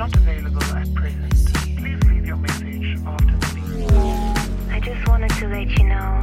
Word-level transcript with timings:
not 0.00 0.16
available 0.16 0.62
at 0.62 0.94
present. 0.94 1.34
Please 1.76 2.02
leave 2.04 2.24
your 2.24 2.36
message 2.36 2.96
after 3.06 3.36
the 3.36 3.48
beep. 3.54 4.74
I 4.74 4.80
just 4.80 5.06
wanted 5.06 5.28
to 5.32 5.46
let 5.46 5.68
you 5.76 5.84
know 5.84 6.20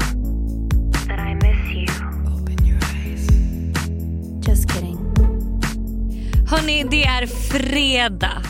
that 1.05 1.19
I 1.19 1.35
miss 1.35 1.61
you. 1.75 1.85
Just 4.39 4.67
kidding. 4.73 4.97
Hörni, 6.47 6.83
det 6.83 7.05
är 7.05 7.27
fredag. 7.27 8.41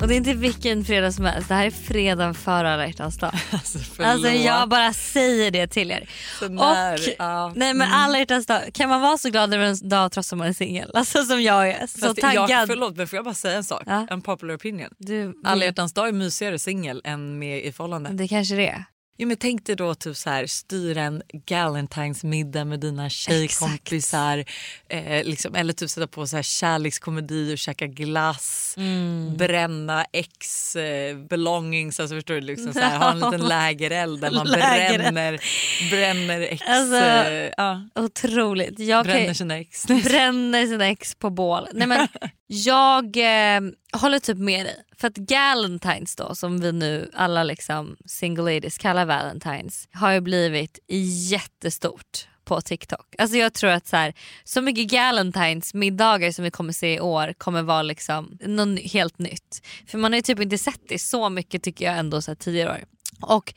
Och 0.00 0.08
det 0.08 0.14
är 0.14 0.16
inte 0.16 0.34
vilken 0.34 0.84
fredag 0.84 1.12
som 1.12 1.24
helst. 1.24 1.48
Det 1.48 1.54
här 1.54 1.66
är 1.66 1.70
fredagen 1.70 2.34
före 2.34 2.72
alla 2.74 2.86
hjärtans 2.86 3.18
dag. 3.18 3.32
Alltså, 3.52 3.78
förlåt. 3.78 4.12
Alltså 4.12 4.28
jag 4.28 4.68
bara 4.68 4.92
säger 4.92 5.50
det 5.50 5.66
till 5.66 5.90
er. 5.90 6.08
Så 6.38 6.48
när- 6.48 6.94
och, 6.94 7.00
ja. 7.18 7.52
nej 7.56 7.74
men 7.74 7.92
alla 7.92 8.18
hjärtans 8.18 8.46
dag. 8.46 8.60
Kan 8.74 8.88
man 8.88 9.00
vara 9.00 9.18
så 9.18 9.30
glad 9.30 9.54
över 9.54 9.64
en 9.64 9.88
dag 9.88 10.12
trots 10.12 10.32
att 10.32 10.38
man 10.38 10.48
är 10.48 10.52
singel? 10.52 10.90
Alltså 10.94 11.24
som 11.24 11.42
jag 11.42 11.68
är. 11.68 11.86
Så 11.86 11.98
Fast 11.98 12.20
taggad. 12.20 12.50
Jag, 12.50 12.66
förlåt 12.68 12.96
men 12.96 13.08
får 13.08 13.16
jag 13.16 13.24
bara 13.24 13.34
säga 13.34 13.56
en 13.56 13.64
sak? 13.64 13.82
Ja. 13.86 14.06
En 14.10 14.22
popular 14.22 14.56
opinion. 14.56 14.88
Du, 14.98 15.34
Alla 15.44 15.64
hjärtans 15.64 15.92
dag 15.92 16.08
är 16.08 16.12
mysigare 16.12 16.58
singel 16.58 17.00
än 17.04 17.38
med 17.38 17.64
i 17.64 17.72
förhållande. 17.72 18.10
det 18.12 18.28
kanske 18.28 18.54
det 18.54 18.68
är. 18.68 18.84
Jo, 19.18 19.28
men 19.28 19.36
tänk 19.36 19.66
dig 19.66 19.76
då 19.76 19.94
typ 19.94 20.16
så 20.16 20.30
här, 20.30 20.46
styra 20.46 21.02
en 21.02 21.22
Galentines 21.46 22.24
middag 22.24 22.64
med 22.64 22.80
dina 22.80 23.10
tjejkompisar. 23.10 24.44
Eh, 24.88 25.24
liksom, 25.24 25.54
eller 25.54 25.72
typ 25.72 25.90
sätta 25.90 26.06
på 26.06 26.26
så 26.26 26.36
här 26.36 26.42
kärlekskomedi 26.42 27.54
och 27.54 27.58
käka 27.58 27.86
glass. 27.86 28.74
Mm. 28.76 29.36
Bränna 29.36 30.04
ex 30.12 30.76
eh, 30.76 31.16
belongings. 31.16 32.00
Alltså, 32.00 32.14
förstår 32.16 32.34
du? 32.34 32.40
Liksom, 32.40 32.72
så 32.72 32.80
här, 32.80 32.98
ha 32.98 33.10
en 33.10 33.18
liten 33.20 33.40
lägereld 33.48 34.20
där 34.20 34.30
man 34.30 34.46
Lägereld. 34.46 34.98
bränner, 35.14 35.40
bränner 35.90 36.40
ex. 36.40 36.62
Alltså, 36.68 36.96
eh, 36.96 37.50
ja, 37.56 37.88
Otroligt. 37.94 38.78
Jag 38.78 39.04
kan- 39.04 39.12
bränner 39.14 39.34
sina 39.34 39.58
ex. 39.58 39.86
bränner 40.04 40.66
sina 40.66 40.86
ex 40.88 41.14
på 41.14 41.30
bål. 41.30 41.68
Nej, 41.72 41.86
men 41.86 42.08
jag 42.46 43.16
eh, 43.16 43.60
håller 43.98 44.18
typ 44.18 44.38
med 44.38 44.66
dig. 44.66 44.76
För 44.96 45.08
att 45.08 45.16
Galentines 45.16 46.16
då 46.16 46.34
som 46.34 46.60
vi 46.60 46.72
nu 46.72 47.10
alla 47.14 47.42
liksom 47.42 47.96
single 48.06 48.54
ladies 48.54 48.78
kallar 48.78 49.04
Valentines 49.04 49.88
har 49.92 50.12
ju 50.12 50.20
blivit 50.20 50.78
jättestort 51.30 52.28
på 52.44 52.60
TikTok. 52.60 53.14
Alltså 53.18 53.36
jag 53.36 53.54
tror 53.54 53.70
att 53.70 53.86
så, 53.86 53.96
här, 53.96 54.14
så 54.44 54.60
mycket 54.60 54.90
Galentines 54.90 55.74
middagar 55.74 56.30
som 56.30 56.44
vi 56.44 56.50
kommer 56.50 56.72
se 56.72 56.94
i 56.94 57.00
år 57.00 57.34
kommer 57.38 57.62
vara 57.62 57.82
liksom 57.82 58.38
något 58.40 58.80
helt 58.80 59.18
nytt. 59.18 59.66
För 59.86 59.98
man 59.98 60.12
har 60.12 60.16
ju 60.16 60.22
typ 60.22 60.40
inte 60.40 60.58
sett 60.58 60.80
det 60.88 60.98
så 60.98 61.28
mycket 61.28 61.62
tycker 61.62 61.84
jag 61.84 61.98
ändå 61.98 62.22
så 62.22 62.30
här 62.30 62.36
tidigare 62.36 62.70
år. 62.70 62.84
Och 63.20 63.54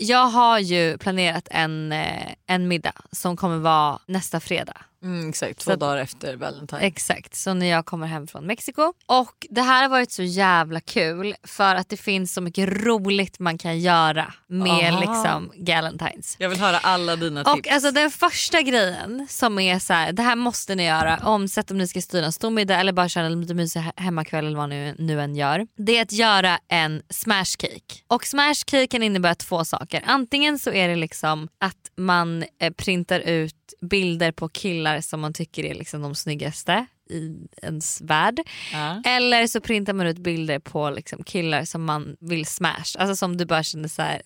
jag 0.00 0.26
har 0.26 0.58
ju 0.58 0.98
planerat 0.98 1.48
en, 1.50 1.92
eh, 1.92 2.32
en 2.46 2.68
middag 2.68 2.92
som 3.12 3.36
kommer 3.36 3.58
vara 3.58 3.98
nästa 4.06 4.40
fredag. 4.40 4.76
Mm, 5.02 5.28
exakt, 5.28 5.58
två 5.60 5.70
Så 5.70 5.76
dagar 5.76 5.96
efter 5.96 6.36
Valentine. 6.36 6.80
Exakt, 6.80 7.34
så 7.34 7.54
när 7.54 7.66
jag 7.66 7.86
kommer 7.86 8.06
hem 8.06 8.26
från 8.26 8.46
Mexiko. 8.46 8.92
Och 9.06 9.46
det 9.50 9.60
här 9.62 9.82
har 9.82 9.88
varit 9.88 10.12
så 10.12 10.22
jävla 10.22 10.80
kul 10.80 11.34
för 11.44 11.74
att 11.74 11.88
det 11.88 11.96
finns 11.96 12.34
så 12.34 12.40
mycket 12.40 12.68
roligt 12.68 13.38
man 13.38 13.58
kan 13.58 13.78
göra 13.80 14.34
med 14.46 14.92
Aha. 14.94 15.00
liksom 15.00 15.52
Galentines. 15.56 16.36
Jag 16.38 16.48
vill 16.48 16.60
höra 16.60 16.78
alla 16.78 17.16
dina 17.16 17.40
Och 17.42 17.54
tips. 17.56 17.68
alltså 17.74 17.90
den 17.90 18.10
första 18.10 18.62
grejen 18.62 19.26
som 19.30 19.58
är 19.58 19.78
så 19.78 19.92
här, 19.92 20.12
det 20.12 20.22
här 20.22 20.36
måste 20.36 20.74
ni 20.74 20.84
göra 20.86 21.20
oavsett 21.26 21.70
om 21.70 21.78
ni 21.78 21.88
ska 21.88 22.00
styra 22.00 22.26
en 22.26 22.32
stor 22.32 22.50
middag 22.50 22.76
eller 22.80 22.92
bara 22.92 23.08
köra 23.08 23.26
en 23.26 23.40
lite 23.40 23.54
mysig 23.54 23.80
he- 23.80 23.92
hemmakväll 24.00 24.46
eller 24.46 24.56
vad 24.58 24.68
ni 24.68 24.94
nu 24.98 25.20
än 25.20 25.34
gör. 25.36 25.66
Det 25.76 25.98
är 25.98 26.02
att 26.02 26.12
göra 26.12 26.58
en 26.68 27.02
smash 27.10 27.56
cake. 27.58 28.00
Och 28.08 28.26
smash 28.26 28.54
cake 28.66 28.86
kan 28.86 29.02
innebära 29.02 29.34
två 29.34 29.64
saker. 29.64 29.89
Antingen 30.04 30.58
så 30.58 30.70
är 30.70 30.88
det 30.88 30.96
liksom 30.96 31.48
att 31.58 31.90
man 31.96 32.44
eh, 32.58 32.72
printar 32.72 33.20
ut 33.20 33.74
bilder 33.80 34.32
på 34.32 34.48
killar 34.48 35.00
som 35.00 35.20
man 35.20 35.32
tycker 35.32 35.64
är 35.64 35.74
liksom 35.74 36.02
de 36.02 36.14
snyggaste 36.14 36.86
i 37.10 37.48
ens 37.62 38.00
värld. 38.00 38.40
Ja. 38.72 39.02
Eller 39.04 39.46
så 39.46 39.60
printar 39.60 39.92
man 39.92 40.06
ut 40.06 40.18
bilder 40.18 40.58
på 40.58 40.90
liksom 40.90 41.22
killar 41.22 41.64
som 41.64 41.84
man 41.84 42.16
vill 42.20 42.46
smash. 42.46 42.96
Alltså 42.98 43.16
som 43.16 43.36
du 43.36 43.46
bara 43.46 43.62
känner 43.62 43.88
så 43.88 44.02
här 44.02 44.22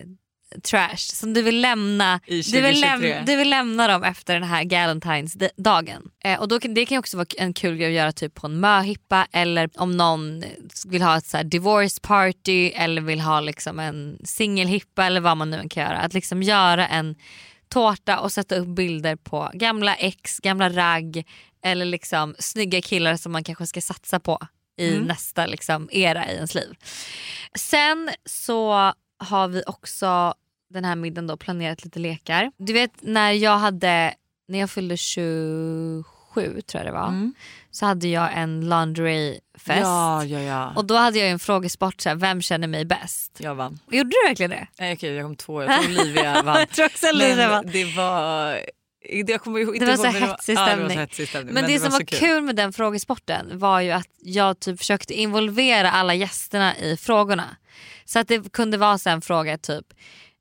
trash. 0.63 0.97
Som 0.97 1.33
du 1.33 1.41
vill 1.41 1.61
lämna 1.61 2.19
du 2.27 2.33
vill, 2.35 2.43
2023. 2.43 2.79
läm- 3.13 3.25
du 3.25 3.35
vill 3.35 3.49
lämna 3.49 3.87
dem 3.87 4.03
efter 4.03 4.33
den 4.33 4.43
här 4.43 4.63
Galentines-dagen. 4.63 6.01
Eh, 6.23 6.39
och 6.39 6.47
då 6.47 6.59
kan, 6.59 6.73
det 6.73 6.85
kan 6.85 6.97
också 6.97 7.17
vara 7.17 7.27
en 7.37 7.53
kul 7.53 7.77
grej 7.77 7.87
att 7.87 7.93
göra 7.93 8.11
typ 8.11 8.33
på 8.35 8.47
en 8.47 8.59
möhippa 8.59 9.27
eller 9.31 9.69
om 9.75 9.97
någon 9.97 10.43
vill 10.87 11.01
ha 11.01 11.17
ett 11.17 11.25
så 11.25 11.43
divorce 11.43 11.99
party 12.01 12.71
eller 12.75 13.01
vill 13.01 13.21
ha 13.21 13.39
liksom 13.39 13.79
en 13.79 14.17
singelhippa 14.23 15.05
eller 15.05 15.21
vad 15.21 15.37
man 15.37 15.49
nu 15.49 15.69
kan 15.69 15.83
göra. 15.83 15.97
Att 15.97 16.13
liksom 16.13 16.43
göra 16.43 16.87
en 16.87 17.15
tårta 17.69 18.19
och 18.19 18.31
sätta 18.31 18.55
upp 18.55 18.67
bilder 18.67 19.15
på 19.15 19.51
gamla 19.53 19.95
ex, 19.95 20.39
gamla 20.39 20.69
ragg 20.69 21.23
eller 21.63 21.85
liksom 21.85 22.35
snygga 22.39 22.81
killar 22.81 23.15
som 23.17 23.31
man 23.31 23.43
kanske 23.43 23.67
ska 23.67 23.81
satsa 23.81 24.19
på 24.19 24.39
i 24.77 24.89
Mm. 24.95 25.03
nästa 25.07 25.45
liksom 25.45 25.89
era 25.91 26.31
i 26.31 26.35
ens 26.35 26.55
liv. 26.55 26.73
Sen 27.55 28.09
så 28.25 28.93
har 29.17 29.47
vi 29.47 29.63
också 29.67 30.33
den 30.75 30.85
här 30.85 30.95
middagen 30.95 31.27
då 31.27 31.37
planerat 31.37 31.83
lite 31.83 31.99
lekar. 31.99 32.51
Du 32.57 32.73
vet 32.73 32.91
när 33.01 33.31
jag 33.31 33.57
hade, 33.57 34.13
när 34.47 34.59
jag 34.59 34.69
fyllde 34.69 34.97
27 34.97 36.03
tror 36.61 36.83
jag 36.83 36.85
det 36.85 36.91
var, 36.91 37.07
Mm. 37.07 37.33
så 37.71 37.85
hade 37.85 38.07
jag 38.07 38.29
en 38.37 38.69
lingerie-fest. 38.69 39.79
Ja, 39.81 40.23
ja, 40.25 40.39
ja. 40.39 40.73
Och 40.75 40.85
då 40.85 40.95
hade 40.95 41.19
jag 41.19 41.29
en 41.29 41.39
frågesport, 41.39 42.01
så 42.01 42.09
här, 42.09 42.15
vem 42.15 42.41
känner 42.41 42.67
mig 42.67 42.85
bäst? 42.85 43.31
jag 43.37 43.55
vann. 43.55 43.79
Gjorde 43.91 44.09
du 44.09 44.27
verkligen 44.29 44.49
det? 44.49 44.67
Nej, 44.79 44.93
okej, 44.93 45.13
jag 45.13 45.25
kom 45.25 45.35
två. 45.35 45.63
Jag 45.63 45.81
tror 45.83 45.99
Olivia 46.01 46.41
vann. 46.41 46.55
jag 46.59 46.69
tror 46.69 46.85
också 46.85 47.07
Olivia 47.09 47.49
vann. 47.49 47.65
det 47.73 47.85
var... 47.85 48.59
Det 49.09 49.41
var 49.85 49.95
så 49.95 50.05
hetsig 50.05 50.53
Ja, 50.55 50.75
det 50.75 50.83
var 50.83 51.25
stämning. 51.25 51.53
Men, 51.53 51.65
det, 51.67 51.79
som 51.79 51.91
var 51.91 51.99
så 51.99 52.05
kul. 52.05 52.43
med 52.43 52.55
den 52.55 52.73
frågesporten 52.73 53.59
var 53.59 53.81
ju 53.81 53.91
att 53.91 54.07
jag 54.21 54.59
typ 54.59 54.79
försökte 54.79 55.13
involvera 55.13 55.91
alla 55.91 56.13
gästerna 56.13 56.77
i 56.77 56.97
frågorna. 56.97 57.55
Så 58.05 58.19
att 58.19 58.27
det 58.27 58.53
kunde 58.53 58.77
vara 58.77 58.97
så 58.97 59.09
en 59.09 59.21
fråga 59.21 59.57
typ 59.57 59.85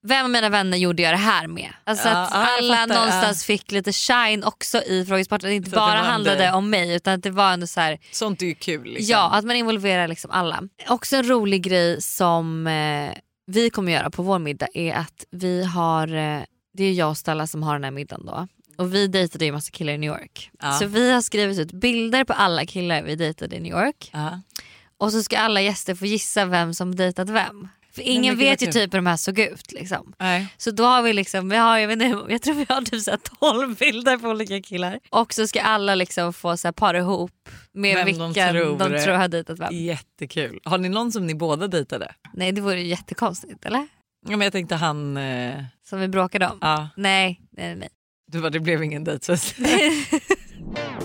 vem 0.07 0.25
av 0.25 0.31
mina 0.31 0.49
vänner 0.49 0.79
gjorde 0.79 1.03
jag 1.03 1.13
det 1.13 1.17
här 1.19 1.47
med? 1.47 1.73
Alltså 1.85 2.09
Ja, 2.09 2.15
att 2.15 2.31
ja, 2.33 2.49
alla 2.59 2.77
fattar, 2.77 2.95
någonstans 2.95 3.45
fick 3.45 3.73
lite 3.73 3.93
shine 3.93 4.45
också 4.45 4.83
i 4.83 5.05
frågesporten. 5.07 5.47
Att 5.47 5.51
det 5.51 5.55
inte 5.55 5.71
Så 5.71 5.77
det 5.77 5.81
bara 5.81 5.99
en 5.99 6.05
handlade 6.05 6.53
om 6.53 6.71
mig 6.71 6.95
utan 6.95 7.15
att 7.15 7.23
det 7.23 7.31
var 7.31 7.53
ändå 7.53 7.67
så 7.67 7.81
här, 7.81 7.99
Sånt 8.13 8.43
är 8.43 8.47
ju 8.47 8.55
kul. 8.55 8.85
Liksom. 8.85 9.13
ja 9.13 9.31
att 9.31 9.45
man 9.45 9.57
involverar 9.57 10.09
liksom 10.09 10.31
alla. 10.31 10.63
Också 10.89 11.17
en 11.17 11.29
rolig 11.29 11.63
grej 11.63 12.03
som 12.03 12.67
eh, 12.67 13.13
vi 13.47 13.71
kommer 13.71 13.93
göra 13.93 14.11
på 14.11 14.23
vår 14.23 14.39
middag 14.39 14.69
är 14.75 14.95
att 14.95 15.25
vi 15.31 15.65
har, 15.65 16.09
eh, 16.15 16.41
det 16.77 16.85
är 16.85 16.93
jag 16.93 17.11
och 17.11 17.19
Stella 17.19 17.47
som 17.47 17.63
har 17.63 17.73
den 17.73 17.85
här 17.85 17.91
middagen 17.91 18.27
då. 18.27 18.49
Och 18.77 18.95
vi 18.95 19.07
dejtade 19.07 19.45
ju 19.45 19.53
massa 19.53 19.71
killar 19.71 19.93
i 19.93 19.99
New 19.99 20.11
York. 20.11 20.51
Ja. 20.63 20.73
Så 20.73 20.87
vi 20.87 21.13
har 21.13 21.21
skrivit 21.21 21.59
ut 21.59 21.73
bilder 21.73 22.25
på 22.25 22.33
alla 22.33 22.67
killar 22.67 23.03
vi 23.03 23.17
dejtade 23.17 23.57
i 23.57 23.61
New 23.61 23.73
York. 23.73 24.11
Ja. 24.13 24.41
Och 24.99 25.13
så 25.13 25.23
ska 25.23 25.39
alla 25.39 25.61
gäster 25.61 25.95
få 25.95 26.07
gissa 26.07 26.45
vem 26.45 26.75
som 26.75 26.95
dejtat 26.95 27.29
vem. 27.31 27.69
För 27.95 28.03
ingen 28.03 28.37
vet 28.39 28.63
ju 28.63 28.67
typ 28.67 28.95
hur 28.95 28.99
de 28.99 29.07
här 29.07 29.17
såg 29.17 29.39
ut. 29.39 29.73
Liksom. 29.73 30.13
Nej. 30.19 30.47
Så 30.57 30.71
då 30.71 30.85
har 30.85 31.03
vi 31.03 31.13
liksom, 31.13 31.49
vi 31.49 31.57
har, 31.57 31.79
jag, 31.79 31.89
vet 31.89 32.03
inte, 32.03 32.25
jag 32.29 32.43
tror 32.43 32.55
vi 32.55 32.67
har 32.69 32.83
typ 32.83 33.01
så 33.03 33.11
här 33.11 33.21
12 33.41 33.77
bilder 33.79 34.17
på 34.17 34.29
olika 34.29 34.61
killar. 34.63 34.99
Och 35.11 35.35
så 35.35 35.47
ska 35.47 35.61
alla 35.61 35.95
liksom 35.95 36.33
få 36.33 36.57
så 36.57 36.69
här 36.69 36.73
para 36.73 36.99
ihop 36.99 37.49
med 37.73 37.97
Vem 37.97 38.07
vilka 38.07 38.53
de 38.53 38.59
de 38.61 38.79
tror 38.79 38.99
tror, 38.99 39.13
det. 39.13 39.17
har 39.19 39.29
dejtat 39.29 39.59
vem. 39.59 39.75
Jättekul. 39.75 40.61
Har 40.65 40.79
ni 40.79 40.89
någon 40.89 41.13
som 41.13 41.27
ni 41.27 41.35
båda 41.35 41.67
dejtade? 41.69 42.15
Nej 42.33 42.53
det 42.53 42.61
vore 42.61 42.81
ju 42.81 42.87
jättekonstigt 42.87 43.65
eller? 43.65 43.87
Ja, 44.29 44.31
men 44.37 44.41
jag 44.41 44.53
tänkte 44.53 44.75
han... 44.75 45.17
Eh, 45.17 45.65
Som 45.89 46.01
vi 46.01 46.09
bråkade 46.09 46.47
om. 46.49 46.59
ja, 46.61 46.89
Nej, 46.97 47.41
nej, 47.57 47.77
nej. 47.77 47.89
det, 48.33 48.39
var, 48.39 48.51
det 48.51 48.61
blev 48.61 48.83
ingen 48.83 49.05
dejt. 49.05 49.37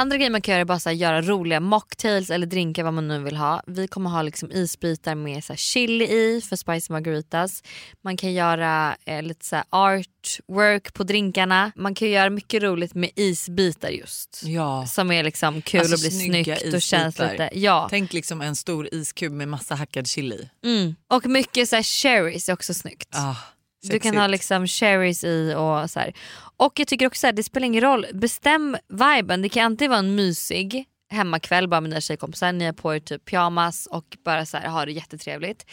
Andra 0.00 0.16
grejer 0.16 0.30
man 0.30 0.42
kan 0.42 0.52
göra 0.52 0.60
är 0.60 0.64
bara 0.64 0.78
här, 0.84 0.92
göra 0.92 1.22
roliga 1.22 1.60
mocktails 1.60 2.30
eller 2.30 2.46
drinkar 2.46 2.84
vad 2.84 2.94
man 2.94 3.08
nu 3.08 3.18
vill 3.18 3.36
ha. 3.36 3.62
Vi 3.66 3.88
kommer 3.88 4.10
ha 4.10 4.22
liksom 4.22 4.52
isbitar 4.52 5.14
med 5.14 5.44
så 5.44 5.52
här, 5.52 5.58
chili 5.58 6.04
i 6.04 6.40
för 6.40 6.56
spicy 6.56 6.92
margaritas. 6.92 7.62
Man 8.04 8.16
kan 8.16 8.32
göra 8.32 8.96
eh, 9.04 9.22
lite 9.22 9.46
så 9.46 9.56
här, 9.56 9.64
artwork 9.70 10.94
på 10.94 11.04
drinkarna. 11.04 11.72
Man 11.76 11.94
kan 11.94 12.10
göra 12.10 12.30
mycket 12.30 12.62
roligt 12.62 12.94
med 12.94 13.10
isbitar 13.16 13.88
just. 13.88 14.40
Ja. 14.44 14.86
Som 14.86 15.10
är 15.10 15.22
liksom 15.22 15.62
kul 15.62 15.80
Alltså, 15.80 15.94
och 15.94 16.00
blir 16.00 16.10
snyggt 16.10 16.74
och 16.74 16.82
känns 16.82 17.14
isbitar. 17.14 17.32
lite... 17.32 17.50
Ja. 17.52 17.86
Tänk 17.90 18.12
liksom 18.12 18.40
en 18.40 18.56
stor 18.56 18.94
iskub 18.94 19.32
med 19.32 19.48
massa 19.48 19.74
hackad 19.74 20.06
chili. 20.06 20.48
Mm. 20.64 20.94
Och 21.08 21.26
mycket 21.26 21.68
så 21.68 21.76
här, 21.76 21.82
cherries 21.82 22.48
är 22.48 22.52
också 22.52 22.74
snyggt. 22.74 23.08
Ah, 23.12 23.36
Du 23.82 23.88
kan 23.88 24.00
sexigt. 24.00 24.16
ha 24.16 24.26
liksom 24.26 24.66
cherries 24.66 25.24
i 25.24 25.54
och 25.56 25.90
så 25.90 26.00
här. 26.00 26.12
Och 26.56 26.72
jag 26.76 26.88
tycker 26.88 27.06
också 27.06 27.28
att 27.28 27.36
det 27.36 27.42
spelar 27.42 27.66
ingen 27.66 27.82
roll, 27.82 28.06
bestäm 28.12 28.76
viben. 28.88 29.42
Det 29.42 29.48
kan 29.48 29.64
antingen 29.64 29.90
vara 29.90 29.98
en 29.98 30.14
mysig 30.14 30.86
hemmakväll 31.10 31.68
bara 31.68 31.80
med 31.80 31.90
dina 31.90 32.00
tjejkompisar, 32.00 32.52
ni 32.52 32.64
har 32.64 32.72
på 32.72 32.94
er 32.94 33.00
typ 33.00 33.24
pyjamas 33.24 33.86
och 33.86 34.16
bara 34.24 34.46
så 34.46 34.56
här, 34.56 34.68
har 34.68 34.86
det 34.86 34.92
jättetrevligt. 34.92 35.66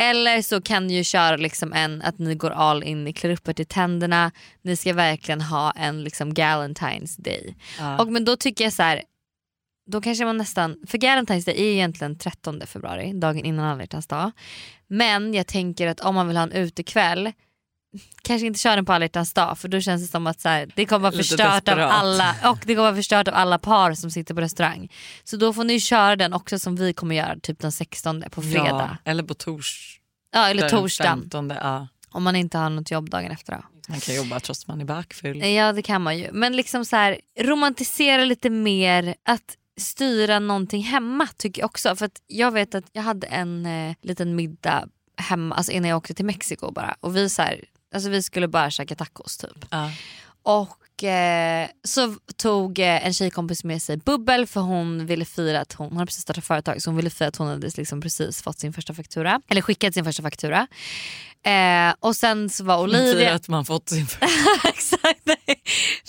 Eller 0.00 0.42
så 0.42 0.60
kan 0.60 0.86
ni 0.86 0.94
ju 0.94 1.04
köra 1.04 1.36
liksom 1.36 1.72
en 1.72 2.02
att 2.02 2.18
ni 2.18 2.34
går 2.34 2.50
all 2.50 2.82
in, 2.82 3.04
ni 3.04 3.12
klär 3.12 3.30
upp 3.30 3.48
er 3.48 3.52
till 3.52 3.66
tänderna, 3.66 4.30
ni 4.62 4.76
ska 4.76 4.92
verkligen 4.92 5.40
ha 5.40 5.70
en 5.70 6.04
liksom 6.04 6.34
Galentines 6.34 7.16
day. 7.16 7.56
Ja. 7.78 7.98
Och 7.98 8.08
men 8.12 8.24
då 8.24 8.36
tycker 8.36 8.64
jag 8.64 8.72
så 8.72 8.82
här, 8.82 9.02
då 9.92 10.00
kanske 10.00 10.24
man 10.24 10.36
nästan, 10.36 10.76
för 10.86 10.98
Galentines 10.98 11.44
Day 11.44 11.54
är 11.54 11.72
egentligen 11.72 12.18
13 12.18 12.62
februari, 12.66 13.12
dagen 13.12 13.44
innan 13.44 13.64
alla 13.64 13.86
dag. 14.08 14.32
Men 14.88 15.34
jag 15.34 15.46
tänker 15.46 15.86
att 15.86 16.00
om 16.00 16.14
man 16.14 16.28
vill 16.28 16.36
ha 16.36 16.42
en 16.42 16.52
utekväll 16.52 17.32
kanske 18.22 18.46
inte 18.46 18.60
kör 18.60 18.76
den 18.76 18.84
på 18.84 18.92
alla 18.92 19.08
dag 19.08 19.58
för 19.58 19.68
då 19.68 19.80
känns 19.80 20.02
det 20.02 20.08
som 20.08 20.26
att 20.26 20.40
så 20.40 20.48
här, 20.48 20.70
det 20.76 20.86
kommer 20.86 21.10
vara 21.10 21.12
förstört 21.12 21.68
av 21.68 21.78
alla 21.78 22.34
och 22.44 22.58
det 22.58 22.74
kommer 22.74 22.82
vara 22.82 22.94
förstört 22.94 23.28
av 23.28 23.34
alla 23.34 23.58
par 23.58 23.94
som 23.94 24.10
sitter 24.10 24.34
på 24.34 24.40
restaurang. 24.40 24.92
Så 25.24 25.36
då 25.36 25.52
får 25.52 25.64
ni 25.64 25.80
köra 25.80 26.16
den 26.16 26.32
också 26.32 26.58
som 26.58 26.76
vi 26.76 26.92
kommer 26.92 27.14
göra 27.16 27.36
typ 27.42 27.58
den 27.60 27.72
16 27.72 28.24
på 28.30 28.42
fredag. 28.42 28.98
Ja, 29.04 29.10
eller 29.10 29.22
på 29.22 29.34
tors... 29.34 29.98
Ja, 30.34 30.48
eller 30.48 30.68
torsdagen 30.68 31.20
15, 31.20 31.50
ja. 31.50 31.88
om 32.10 32.22
man 32.22 32.36
inte 32.36 32.58
har 32.58 32.70
något 32.70 32.90
jobb 32.90 33.10
dagen 33.10 33.30
efter. 33.30 33.52
Då. 33.52 33.62
Man 33.88 34.00
kan 34.00 34.14
jobba 34.14 34.40
trots 34.40 34.62
att 34.62 34.68
man 34.68 34.80
är 34.80 34.84
bakfull. 34.84 35.44
Ja 35.44 35.72
det 35.72 35.82
kan 35.82 36.02
man 36.02 36.18
ju. 36.18 36.32
Men 36.32 36.56
liksom 36.56 36.84
så 36.84 36.96
här, 36.96 37.20
romantisera 37.38 38.24
lite 38.24 38.50
mer 38.50 39.14
att 39.24 39.56
styra 39.80 40.38
någonting 40.38 40.82
hemma 40.82 41.28
tycker 41.36 41.62
jag 41.62 41.66
också. 41.66 41.96
För 41.96 42.06
att 42.06 42.22
jag 42.26 42.50
vet 42.50 42.74
att 42.74 42.84
jag 42.92 43.02
hade 43.02 43.26
en 43.26 43.66
eh, 43.66 43.94
liten 44.02 44.36
middag 44.36 44.88
hemma 45.16 45.54
alltså 45.54 45.72
innan 45.72 45.90
jag 45.90 45.96
åkte 45.96 46.14
till 46.14 46.24
Mexiko 46.24 46.72
bara. 46.72 46.96
Och 47.00 47.16
vi, 47.16 47.28
så 47.28 47.42
här, 47.42 47.64
alltså 47.94 48.10
vi 48.10 48.22
skulle 48.22 48.48
bara 48.48 48.70
käka 48.70 48.94
tacos 48.94 49.36
typ. 49.36 49.66
Ja. 49.70 49.90
Och 50.42 51.04
eh, 51.04 51.68
så 51.84 52.16
tog 52.36 52.78
eh, 52.78 53.06
en 53.06 53.14
tjejkompis 53.14 53.64
med 53.64 53.82
sig 53.82 53.96
bubbel 53.96 54.46
för 54.46 54.60
hon 54.60 55.06
ville 55.06 55.24
fira 55.24 55.60
att 55.60 55.72
hon, 55.72 55.88
hon 55.88 55.96
hade 55.96 56.06
precis 56.06 56.22
startat 56.22 56.44
företag 56.44 56.82
så 56.82 56.90
hon 56.90 56.96
ville 56.96 57.10
fira 57.10 57.28
att 57.28 57.36
hon 57.36 57.48
hade 57.48 57.70
liksom 57.76 58.00
precis 58.00 58.42
fått 58.42 58.58
sin 58.58 58.72
första 58.72 58.94
faktura. 58.94 59.40
Eller 59.48 59.60
skickat 59.60 59.94
sin 59.94 60.04
första 60.04 60.22
faktura. 60.22 60.66
Eh, 61.44 61.94
och 62.00 62.16
sen 62.16 62.50
så 62.50 62.64
var 62.64 62.82
Olivia... 62.82 63.34
att 63.34 63.48
man 63.48 63.64
fått 63.64 63.88
sin 63.88 64.06
Exakt, 64.68 65.20
nej. 65.24 65.62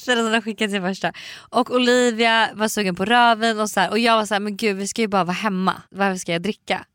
För 0.06 0.12
att 0.12 0.24
hon 0.24 0.33
har 0.33 0.41
skickat 0.41 0.71
sin 0.71 0.81
första. 0.81 1.13
Och 1.50 1.71
Olivia 1.71 2.50
var 2.53 2.68
sugen 2.68 2.95
på 2.95 3.06
röven 3.06 3.59
och, 3.59 3.69
så 3.69 3.80
här, 3.80 3.89
och 3.89 4.00
jag 4.00 4.15
var 4.15 4.25
så 4.25 4.33
här, 4.33 4.39
men 4.39 4.57
gud 4.57 4.77
vi 4.77 4.88
ska 4.88 5.01
ju 5.01 5.07
bara 5.07 5.24
vara 5.24 5.33
hemma. 5.33 5.81
Varför 5.91 6.18
ska 6.18 6.31
jag 6.31 6.41
dricka? 6.41 6.85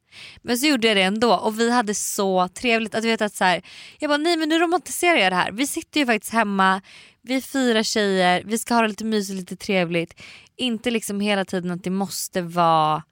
Men 0.43 0.58
så 0.58 0.67
gjorde 0.67 0.88
jag 0.88 0.96
det 0.96 1.02
ändå 1.02 1.35
och 1.35 1.61
vi 1.61 1.70
hade 1.70 1.94
så 1.94 2.49
trevligt. 2.49 2.94
Att 2.94 3.05
vet 3.05 3.23
att 3.23 3.35
så 3.35 3.44
här, 3.44 3.62
jag 3.99 4.11
bara 4.11 4.17
nej 4.17 4.37
men 4.37 4.49
nu 4.49 4.58
romantiserar 4.58 5.17
jag 5.17 5.32
det 5.32 5.37
här. 5.37 5.52
Vi 5.52 5.67
sitter 5.67 6.00
ju 6.00 6.06
faktiskt 6.06 6.32
hemma, 6.32 6.82
vi 7.23 7.37
är 7.37 7.40
fyra 7.40 7.82
tjejer, 7.82 8.43
vi 8.46 8.58
ska 8.58 8.75
ha 8.75 8.82
det 8.82 8.88
lite 8.88 9.05
mysigt, 9.05 9.38
lite 9.38 9.56
trevligt. 9.56 10.20
Inte 10.56 10.90
liksom 10.90 11.20
hela 11.20 11.44
tiden 11.44 11.70
att 11.70 11.85
det 11.85 11.90
måste 11.90 12.43
vara 12.43 13.02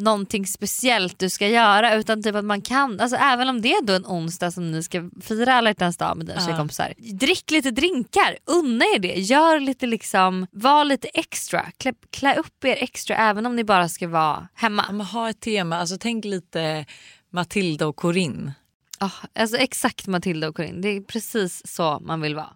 någonting 0.00 0.46
speciellt 0.46 1.18
du 1.18 1.30
ska 1.30 1.48
göra 1.48 1.94
utan 1.94 2.22
typ 2.22 2.34
att 2.34 2.44
man 2.44 2.62
kan, 2.62 3.00
alltså 3.00 3.16
även 3.16 3.48
om 3.48 3.60
det 3.62 3.72
är 3.72 3.82
då 3.82 3.92
en 3.92 4.06
onsdag 4.06 4.50
som 4.50 4.70
ni 4.72 4.82
ska 4.82 5.10
fira 5.22 5.54
alla 5.54 5.70
hjärtans 5.70 5.96
dag 5.96 6.16
med 6.16 6.26
dina 6.26 6.40
Ja. 6.40 6.46
tjejkompisar. 6.46 6.94
Drick 6.98 7.50
lite 7.50 7.70
drinkar, 7.70 8.38
unna 8.44 8.84
er 8.84 8.98
det, 8.98 9.14
gör 9.14 9.60
lite 9.60 9.86
liksom, 9.86 10.46
var 10.50 10.84
lite 10.84 11.08
extra, 11.08 11.66
klä, 11.78 11.92
klä 12.10 12.34
upp 12.34 12.64
er 12.64 12.76
extra 12.82 13.16
även 13.16 13.46
om 13.46 13.56
ni 13.56 13.64
bara 13.64 13.88
ska 13.88 14.08
vara 14.08 14.48
hemma. 14.54 14.84
Ja, 14.88 14.92
men 14.92 15.06
ha 15.06 15.30
ett 15.30 15.40
tema, 15.40 15.76
alltså 15.76 15.96
tänk 16.00 16.24
lite 16.24 16.86
Matilda 17.32 17.86
och 17.86 17.96
Corinne. 17.96 18.52
Ja, 19.00 19.10
alltså 19.34 19.56
exakt 19.56 20.06
Matilda 20.06 20.48
och 20.48 20.56
Corinne, 20.56 20.80
det 20.82 20.88
är 20.88 21.00
precis 21.00 21.62
så 21.66 21.98
man 22.00 22.20
vill 22.20 22.34
vara. 22.34 22.50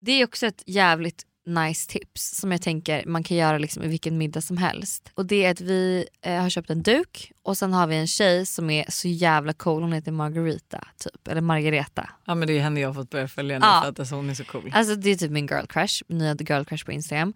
Det 0.00 0.12
är 0.12 0.24
också 0.24 0.46
ett 0.46 0.62
jävligt 0.66 1.22
nice 1.48 1.90
tips 1.92 2.36
som 2.40 2.52
jag 2.52 2.62
tänker 2.62 3.06
man 3.06 3.22
kan 3.22 3.36
göra 3.36 3.58
liksom 3.58 3.82
i 3.82 3.88
vilken 3.88 4.18
middag 4.18 4.40
som 4.40 4.56
helst. 4.56 5.10
Och 5.14 5.26
det 5.26 5.44
är 5.44 5.50
att 5.50 5.60
vi 5.60 6.06
eh, 6.22 6.34
har 6.42 6.50
köpt 6.50 6.70
en 6.70 6.82
duk 6.82 7.32
och 7.42 7.58
sen 7.58 7.72
har 7.72 7.86
vi 7.86 7.96
en 7.96 8.06
tjej 8.06 8.46
som 8.46 8.70
är 8.70 8.84
så 8.88 9.08
jävla 9.08 9.52
cool, 9.52 9.82
hon 9.82 9.92
heter 9.92 10.12
Margarita 10.12 10.84
typ, 11.04 11.28
eller 11.28 11.40
Margareta. 11.40 12.10
Ja 12.24 12.34
men 12.34 12.48
det 12.48 12.58
är 12.58 12.60
henne 12.62 12.80
jag 12.80 12.88
har 12.88 12.94
fått 12.94 13.10
börja 13.10 13.28
följa 13.28 13.58
nu 13.58 13.66
Ja. 13.66 13.80
för 13.82 13.88
att 13.90 13.98
alltså, 13.98 14.14
hon 14.14 14.30
är 14.30 14.34
så 14.34 14.44
cool. 14.44 14.70
Alltså 14.74 14.94
det 14.94 15.10
är 15.10 15.16
typ 15.16 15.30
min 15.30 15.46
girl 15.46 15.66
crush, 15.66 16.02
nya 16.08 16.34
girl 16.40 16.64
crush 16.64 16.84
på 16.84 16.92
Instagram. 16.92 17.34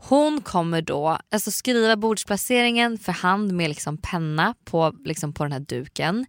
Hon 0.00 0.40
kommer 0.40 0.82
då 0.82 1.18
alltså 1.30 1.50
skriva 1.50 1.96
bordsplaceringen 1.96 2.98
för 2.98 3.12
hand 3.12 3.52
med 3.52 3.68
liksom 3.68 3.98
penna 3.98 4.54
på, 4.64 4.94
liksom 5.04 5.32
på 5.32 5.44
den 5.44 5.52
här 5.52 5.60
duken. 5.60 6.26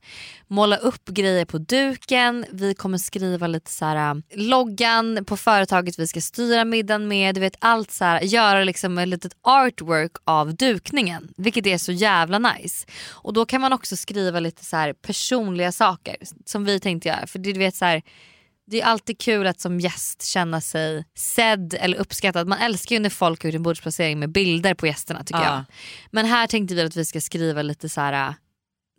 Måla 0.47 0.75
upp 0.75 1.05
grejer 1.05 1.45
på 1.45 1.57
duken. 1.57 2.45
Vi 2.51 2.73
kommer 2.73 2.97
skriva 2.97 3.47
lite 3.47 3.71
så 3.71 3.85
här 3.85 4.15
äh, 4.15 4.21
loggan 4.35 5.25
på 5.25 5.37
företaget 5.37 5.99
vi 5.99 6.07
ska 6.07 6.21
styra 6.21 6.65
middagen 6.65 7.07
med. 7.07 7.35
Du 7.35 7.41
vet 7.41 7.55
allt 7.59 7.91
så 7.91 8.05
här, 8.05 8.21
göra 8.21 8.63
liksom 8.63 8.97
ett 8.97 9.07
litet 9.07 9.33
artwork 9.41 10.11
av 10.23 10.55
dukningen. 10.55 11.33
Vilket 11.37 11.65
är 11.65 11.77
så 11.77 11.91
jävla 11.91 12.39
nice. 12.39 12.87
Och 13.09 13.33
då 13.33 13.45
kan 13.45 13.61
man 13.61 13.73
också 13.73 13.95
skriva 13.95 14.39
lite 14.39 14.65
så 14.65 14.75
här 14.77 14.93
personliga 14.93 15.71
saker 15.71 16.15
som 16.45 16.65
vi 16.65 16.79
tänkte 16.79 17.09
göra. 17.09 17.27
För 17.27 17.39
du 17.39 17.53
vet 17.53 17.75
så 17.75 17.85
här 17.85 18.01
det 18.69 18.81
är 18.81 18.85
alltid 18.85 19.19
kul 19.19 19.47
att 19.47 19.59
som 19.61 19.79
gäst 19.79 20.23
känna 20.25 20.61
sig 20.61 21.05
sedd 21.15 21.73
eller 21.79 21.97
uppskattad. 21.97 22.47
Man 22.47 22.57
älskar 22.59 22.95
ju 22.95 22.99
när 22.99 23.09
folk 23.09 23.43
har 23.43 23.47
gjort 23.49 23.55
en 23.55 23.63
bordsplacering 23.63 24.19
med 24.19 24.31
bilder 24.31 24.73
på 24.73 24.87
gästerna 24.87 25.23
tycker 25.23 25.41
Ja. 25.41 25.53
jag. 25.55 25.63
Men 26.11 26.25
här 26.25 26.47
tänkte 26.47 26.75
vi 26.75 26.81
att 26.81 26.95
vi 26.95 27.05
ska 27.05 27.21
skriva 27.21 27.61
lite 27.61 27.89
så 27.89 28.01
här 28.01 28.13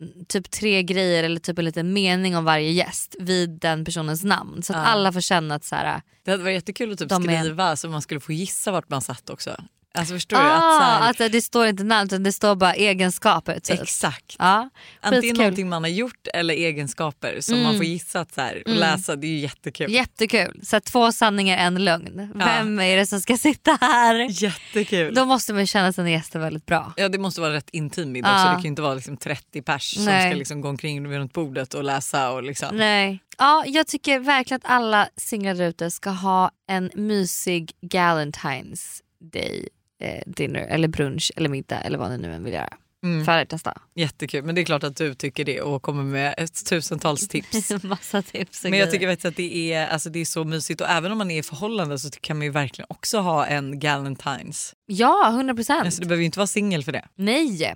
mm, 0.01 0.25
typ 0.27 0.51
tre 0.51 0.83
grejer 0.83 1.23
eller 1.23 1.39
typ 1.39 1.59
en 1.59 1.65
liten 1.65 1.93
mening 1.93 2.37
om 2.37 2.45
varje 2.45 2.71
gäst 2.71 3.15
vid 3.19 3.49
den 3.49 3.85
personens 3.85 4.23
namn. 4.23 4.63
Så 4.63 4.73
att 4.73 4.79
Ja. 4.79 4.85
alla 4.85 5.11
får 5.13 5.21
känna 5.21 5.55
att 5.55 5.63
så 5.63 5.75
här, 5.75 6.01
Det 6.23 6.31
hade 6.31 6.43
varit 6.43 6.53
jättekul 6.55 6.91
att 6.91 6.99
typ 6.99 7.09
De 7.09 7.29
är- 7.29 7.39
skriva 7.41 7.75
så 7.75 7.89
man 7.89 8.01
skulle 8.01 8.19
få 8.19 8.31
gissa 8.33 8.71
vart 8.71 8.89
man 8.89 9.01
satt 9.01 9.29
också. 9.29 9.63
Alltså 9.93 10.13
förstår 10.13 10.37
du? 10.37 10.43
Att 10.43 10.59
så 10.59 10.65
ah, 10.65 10.79
här, 10.79 11.07
alltså, 11.07 11.29
det 11.29 11.41
står 11.41 11.67
inte 11.67 11.83
namn 11.83 12.05
utan 12.07 12.23
det 12.23 12.31
står 12.31 12.55
bara 12.55 12.73
egenskaper. 12.73 13.59
Typ. 13.59 13.81
Exakt. 13.81 14.35
Ja, 14.39 14.69
Antingen 14.99 15.21
skitkul. 15.21 15.37
någonting 15.37 15.69
man 15.69 15.83
har 15.83 15.89
gjort 15.89 16.27
eller 16.33 16.53
egenskaper 16.53 17.37
som 17.41 17.53
Mm. 17.53 17.63
man 17.63 17.75
får 17.77 17.85
gissa 17.85 18.19
att 18.19 18.33
så 18.33 18.41
här, 18.41 18.55
och 18.65 18.67
Mm. 18.67 18.79
läsa. 18.79 19.15
Det 19.15 19.27
är 19.27 19.31
ju 19.31 19.37
jättekul. 19.39 19.91
Jättekul. 19.91 20.59
Så 20.63 20.75
att 20.77 20.85
två 20.85 21.11
sanningar 21.11 21.57
en 21.57 21.83
lögn. 21.85 22.31
Vem 22.35 22.79
är 22.79 22.97
det 22.97 23.05
som 23.05 23.21
ska 23.21 23.37
sitta 23.37 23.77
här? 23.81 24.43
Jättekul. 24.43 25.13
Då 25.13 25.25
måste 25.25 25.53
man 25.53 25.67
känna 25.67 25.93
sina 25.93 26.09
gäster 26.11 26.39
väldigt 26.39 26.65
bra. 26.65 26.93
Ja 26.97 27.09
det 27.09 27.17
måste 27.17 27.41
vara 27.41 27.53
rätt 27.53 27.69
intim 27.71 28.11
middag 28.11 28.29
Ja. 28.29 28.43
Det 28.49 28.53
kan 28.55 28.61
ju 28.61 28.67
inte 28.69 28.81
vara 28.81 28.93
liksom 28.93 29.17
30 29.17 29.61
pers 29.61 29.93
som 29.95 30.05
Nej. 30.05 30.29
ska 30.31 30.37
liksom 30.37 30.61
gå 30.61 30.69
omkring 30.69 31.07
runt 31.07 31.33
bordet 31.33 31.73
och 31.73 31.83
läsa. 31.83 32.31
Och 32.31 32.43
liksom. 32.43 32.77
Nej. 32.77 33.19
Ja, 33.37 33.63
jag 33.67 33.87
tycker 33.87 34.19
verkligen 34.19 34.61
att 34.63 34.71
alla 34.71 35.09
singlar 35.17 35.61
ute 35.61 35.91
ska 35.91 36.09
ha 36.09 36.51
en 36.69 36.91
mysig 36.95 37.71
Galentine's 37.81 39.01
day 39.33 39.67
eh, 40.01 40.21
dinner 40.25 40.67
eller 40.69 40.87
brunch 40.87 41.31
eller 41.35 41.49
middag 41.49 41.81
eller 41.81 41.97
vad 41.97 42.11
ni 42.11 42.17
nu 42.17 42.33
än 42.33 42.43
vill 42.43 42.53
göra. 42.53 42.73
Mm. 43.03 43.25
För 43.25 43.37
hjärtans 43.37 43.63
dag. 43.63 43.79
Jättekul. 43.95 44.43
Men 44.43 44.55
det 44.55 44.61
är 44.61 44.65
klart 44.65 44.83
att 44.83 44.95
du 44.95 45.13
tycker 45.13 45.45
det 45.45 45.61
och 45.61 45.81
kommer 45.81 46.03
med 46.03 46.35
ett 46.37 46.65
tusentals 46.65 47.27
tips. 47.27 47.71
Massa 47.83 48.21
tips 48.21 48.63
Men 48.63 48.71
jag 48.71 48.79
grejer. 48.79 48.91
tycker 48.91 49.07
faktiskt 49.07 49.25
att 49.25 49.35
det 49.35 49.73
är, 49.73 49.87
alltså 49.87 50.09
det 50.09 50.19
är 50.19 50.25
så 50.25 50.43
mysigt 50.43 50.81
och 50.81 50.89
även 50.89 51.11
om 51.11 51.17
man 51.17 51.31
är 51.31 51.39
i 51.39 51.43
förhållande 51.43 51.99
så 51.99 52.09
kan 52.21 52.37
man 52.37 52.45
ju 52.45 52.51
verkligen 52.51 52.85
också 52.89 53.19
ha 53.19 53.45
en 53.45 53.79
Galentines. 53.79 54.73
Ja, 54.85 55.29
100 55.29 55.53
procent. 55.55 55.85
Alltså 55.85 56.01
du 56.01 56.07
behöver 56.07 56.21
ju 56.21 56.25
inte 56.25 56.39
vara 56.39 56.47
singel 56.47 56.83
för 56.83 56.91
det. 56.91 57.07
Nej. 57.15 57.73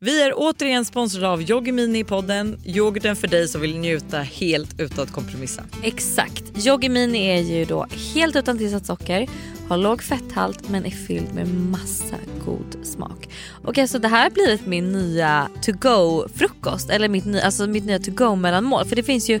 Vi 0.00 0.22
är 0.22 0.32
återigen 0.36 0.84
sponsrade 0.84 1.28
av 1.28 1.42
Yoggi 1.50 1.72
Mini 1.72 1.98
i 1.98 2.04
podden. 2.04 2.60
Yoghurten 2.64 3.16
för 3.16 3.28
dig 3.28 3.48
som 3.48 3.60
vill 3.60 3.78
njuta 3.78 4.18
helt 4.18 4.80
utan 4.80 5.04
att 5.04 5.12
kompromissa. 5.12 5.64
Exakt. 5.82 6.66
Yoggi 6.66 6.88
Mini 6.88 7.26
är 7.26 7.40
ju 7.40 7.64
då 7.64 7.86
helt 8.14 8.36
utan 8.36 8.58
tillsatt 8.58 8.86
socker, 8.86 9.28
har 9.68 9.76
låg 9.76 10.02
fetthalt 10.02 10.68
men 10.68 10.86
är 10.86 10.90
fylld 10.90 11.34
med 11.34 11.48
massa 11.48 12.16
god 12.44 12.76
smak. 12.82 13.28
Och 13.64 13.78
så 13.88 13.98
det 13.98 14.08
här 14.08 14.22
har 14.22 14.30
blivit 14.30 14.66
min 14.66 14.92
nya 14.92 15.48
to 15.62 15.72
go 15.72 16.28
frukost 16.34 16.90
eller 16.90 17.08
mitt, 17.08 17.44
alltså 17.44 17.66
mitt 17.66 17.84
nya 17.84 17.98
to 17.98 18.10
go 18.10 18.34
mellanmål 18.34 18.84
för 18.84 18.96
det 18.96 19.02
finns 19.02 19.30
ju 19.30 19.40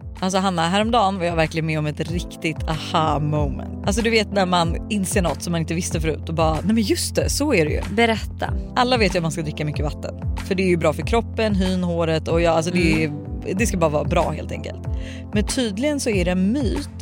Alltså 0.21 0.39
Hanna, 0.39 0.69
häromdagen 0.69 1.19
var 1.19 1.25
jag 1.25 1.35
verkligen 1.35 1.65
med 1.65 1.79
om 1.79 1.85
ett 1.85 2.11
riktigt 2.11 2.57
aha 2.67 3.19
moment. 3.19 3.87
Alltså 3.87 4.01
du 4.01 4.09
vet 4.09 4.31
när 4.31 4.45
man 4.45 4.91
inser 4.91 5.21
något 5.21 5.41
som 5.41 5.51
man 5.51 5.61
inte 5.61 5.73
visste 5.73 6.01
förut 6.01 6.29
och 6.29 6.35
bara 6.35 6.53
nej 6.53 6.73
men 6.73 6.83
just 6.83 7.15
det, 7.15 7.29
så 7.29 7.53
är 7.53 7.65
det 7.65 7.71
ju. 7.71 7.81
Berätta. 7.95 8.53
Alla 8.75 8.97
vet 8.97 9.15
ju 9.15 9.19
att 9.19 9.23
man 9.23 9.31
ska 9.31 9.41
dricka 9.41 9.65
mycket 9.65 9.85
vatten. 9.85 10.15
För 10.47 10.55
det 10.55 10.63
är 10.63 10.67
ju 10.67 10.77
bra 10.77 10.93
för 10.93 11.01
kroppen, 11.01 11.55
hyn, 11.55 11.83
håret 11.83 12.27
och 12.27 12.41
ja, 12.41 12.51
alltså 12.51 12.71
det, 12.71 13.03
är, 13.03 13.11
det 13.55 13.67
ska 13.67 13.77
bara 13.77 13.89
vara 13.89 14.03
bra 14.03 14.31
helt 14.31 14.51
enkelt. 14.51 14.87
Men 15.33 15.47
tydligen 15.47 15.99
så 15.99 16.09
är 16.09 16.25
det 16.25 16.31
en 16.31 16.51
myt 16.51 17.00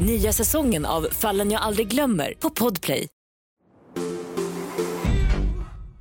Nya 0.00 0.32
säsongen 0.32 0.86
av 0.86 1.08
Fallen 1.12 1.50
jag 1.50 1.62
aldrig 1.62 1.88
glömmer 1.88 2.34
på 2.40 2.50
Podplay. 2.50 3.08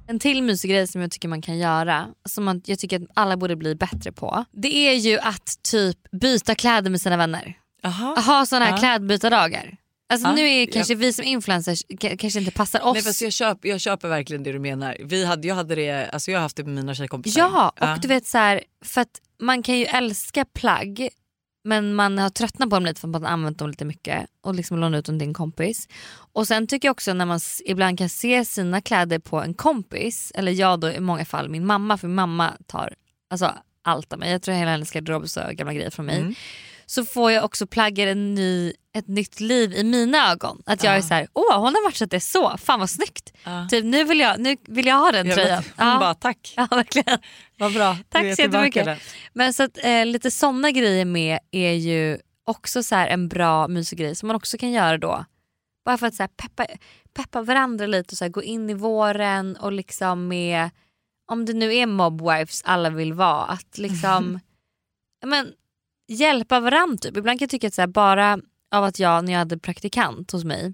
En 0.07 0.19
till 0.19 0.43
mysig 0.43 0.69
grej 0.71 0.87
som 0.87 1.01
jag 1.01 1.11
tycker 1.11 1.27
man 1.27 1.41
kan 1.41 1.57
göra, 1.57 2.07
som 2.29 2.43
man, 2.43 2.61
jag 2.65 2.79
tycker 2.79 2.99
att 3.01 3.07
alla 3.13 3.37
borde 3.37 3.55
bli 3.55 3.75
bättre 3.75 4.11
på. 4.11 4.45
Det 4.51 4.75
är 4.89 4.93
ju 4.93 5.19
att 5.19 5.59
typ 5.71 5.97
byta 6.11 6.55
kläder 6.55 6.89
med 6.89 7.01
sina 7.01 7.17
vänner. 7.17 7.57
Aha. 7.83 8.15
Ha 8.21 8.45
såna 8.45 8.65
här 8.65 8.71
Ja. 8.71 8.77
klädbytardagar. 8.77 9.77
Alltså 10.09 10.27
Ja, 10.27 10.35
nu 10.35 10.49
är 10.49 10.65
kanske 10.65 10.95
vi 10.95 11.13
som 11.13 11.25
influencers 11.25 11.83
kanske 11.99 12.39
inte 12.39 12.51
passar 12.51 12.81
oss. 12.81 12.93
Nej, 12.93 13.03
fast 13.03 13.21
jag, 13.21 13.33
köper, 13.33 13.69
jag 13.69 13.81
köper 13.81 14.07
verkligen 14.07 14.43
det 14.43 14.51
du 14.51 14.59
menar. 14.59 14.97
Vi 14.99 15.25
hade, 15.25 15.47
jag, 15.47 15.55
hade 15.55 15.75
det, 15.75 16.09
alltså 16.09 16.31
jag 16.31 16.39
har 16.39 16.41
haft 16.43 16.55
det 16.57 16.63
med 16.63 16.73
mina 16.73 16.95
tjejkompisar. 16.95 17.41
Ja 17.41 17.73
och 17.93 18.01
du 18.01 18.07
vet 18.07 18.25
så 18.27 18.37
här, 18.37 18.63
för 18.85 19.01
att 19.01 19.21
man 19.41 19.63
kan 19.63 19.77
ju 19.77 19.85
älska 19.85 20.45
plagg 20.45 21.09
men 21.63 21.95
man 21.95 22.17
har 22.17 22.29
tröttnat 22.29 22.69
på 22.69 22.75
dem 22.75 22.85
lite 22.85 23.01
för 23.01 23.07
att 23.07 23.11
man 23.11 23.23
har 23.23 23.29
använt 23.29 23.57
dem 23.57 23.69
lite 23.69 23.85
mycket 23.85 24.25
och 24.41 24.55
liksom 24.55 24.79
lånat 24.79 24.99
ut 24.99 25.05
dem 25.05 25.19
till 25.19 25.27
en 25.27 25.33
kompis. 25.33 25.87
Och 26.33 26.47
sen 26.47 26.67
tycker 26.67 26.87
jag 26.87 26.93
också 26.93 27.13
när 27.13 27.25
man 27.25 27.39
ibland 27.65 27.97
kan 27.97 28.09
se 28.09 28.45
sina 28.45 28.81
kläder 28.81 29.19
på 29.19 29.41
en 29.41 29.53
kompis, 29.53 30.31
eller 30.35 30.51
jag 30.51 30.79
då 30.79 30.91
i 30.91 30.99
många 30.99 31.25
fall 31.25 31.49
min 31.49 31.65
mamma, 31.65 31.97
för 31.97 32.07
min 32.07 32.15
mamma 32.15 32.53
tar 32.67 32.93
alltså, 33.29 33.53
allt 33.81 34.13
av 34.13 34.19
mig. 34.19 34.31
Jag 34.31 34.41
tror 34.41 34.55
hela 34.55 34.71
hennes 34.71 34.91
garderob 34.91 35.23
är 35.23 35.51
gamla 35.51 35.73
grejer 35.73 35.89
från 35.89 36.05
mig. 36.05 36.19
Mm. 36.19 36.35
Så 36.85 37.05
får 37.05 37.31
jag 37.31 37.43
också 37.45 37.67
plaggar 37.67 38.07
en 38.07 38.33
ny, 38.35 38.73
ett 38.95 39.07
nytt 39.07 39.39
liv 39.39 39.73
i 39.73 39.83
mina 39.83 40.31
ögon. 40.31 40.61
Att 40.65 40.83
jag 40.83 40.95
är 40.95 41.01
så 41.01 41.13
här, 41.13 41.27
åh 41.33 41.55
hon 41.55 41.75
har 41.75 41.83
matchat 41.83 42.11
det 42.11 42.19
så, 42.19 42.57
fan 42.57 42.79
vad 42.79 42.89
snyggt. 42.89 43.33
Typ, 43.69 43.85
nu, 43.85 44.03
vill 44.03 44.19
jag, 44.19 44.39
nu 44.39 44.57
vill 44.67 44.85
jag 44.85 44.95
ha 44.95 45.11
den 45.11 45.27
Jag 45.27 45.35
tröjan. 45.35 45.63
hon 45.77 45.87
Ja. 45.87 45.99
bara 45.99 46.13
tack. 46.15 46.53
ja 46.57 46.67
verkligen. 46.71 47.19
Vad 47.57 47.73
bra. 47.73 47.97
Tack 48.09 48.35
så 48.35 48.41
jättemycket. 48.41 48.99
Men 49.33 49.53
så 49.53 49.63
att 49.63 49.77
eh, 49.83 50.05
lite 50.05 50.31
sådana 50.31 50.71
grejer 50.71 51.05
med 51.05 51.39
är 51.51 51.73
ju 51.73 52.17
också 52.45 52.83
så 52.83 52.95
en 52.95 53.27
bra 53.27 53.67
mysig 53.67 53.99
grej 53.99 54.15
som 54.15 54.27
man 54.27 54.35
också 54.35 54.57
kan 54.57 54.71
göra 54.71 54.97
då. 54.97 55.25
Bara 55.85 55.97
för 55.97 56.07
att 56.07 56.15
så 56.15 56.27
peppa, 56.27 56.65
peppa 57.13 57.41
varandra 57.41 57.85
lite 57.87 58.13
och 58.13 58.17
så 58.17 58.29
gå 58.29 58.43
in 58.43 58.69
i 58.69 58.73
våren 58.73 59.55
och 59.55 59.71
liksom 59.71 60.27
med, 60.27 60.69
om 61.31 61.45
det 61.45 61.53
nu 61.53 61.75
är 61.75 61.85
mobwives 61.85 62.61
alla 62.65 62.89
vill 62.89 63.13
vara, 63.13 63.43
att 63.45 63.77
liksom 63.77 64.39
men, 65.25 65.51
hjälpa 66.13 66.59
varandra. 66.59 66.97
Typ. 66.97 67.17
Ibland 67.17 67.39
kan 67.39 67.43
jag 67.43 67.49
tycka 67.49 67.67
att 67.67 67.77
här, 67.77 67.87
bara 67.87 68.39
av 68.75 68.83
att 68.83 68.99
jag 68.99 69.25
när 69.25 69.31
jag 69.31 69.39
hade 69.39 69.57
praktikant 69.57 70.31
hos 70.31 70.43
mig 70.43 70.73